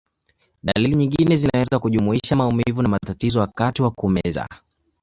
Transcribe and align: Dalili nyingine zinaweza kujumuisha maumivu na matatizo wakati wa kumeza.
Dalili 0.63 0.95
nyingine 0.95 1.35
zinaweza 1.35 1.79
kujumuisha 1.79 2.35
maumivu 2.35 2.81
na 2.81 2.89
matatizo 2.89 3.39
wakati 3.39 3.81
wa 3.81 3.91
kumeza. 3.91 4.47